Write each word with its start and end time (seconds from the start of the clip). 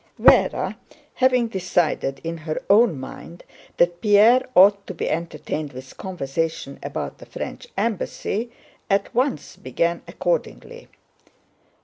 Véra, 0.19 0.77
having 1.13 1.47
decided 1.47 2.21
in 2.23 2.39
her 2.39 2.59
own 2.71 2.99
mind 2.99 3.43
that 3.77 4.01
Pierre 4.01 4.41
ought 4.55 4.87
to 4.87 4.95
be 4.95 5.07
entertained 5.07 5.73
with 5.73 5.95
conversation 5.95 6.79
about 6.81 7.19
the 7.19 7.27
French 7.27 7.67
embassy, 7.77 8.49
at 8.89 9.13
once 9.13 9.55
began 9.55 10.01
accordingly. 10.07 10.87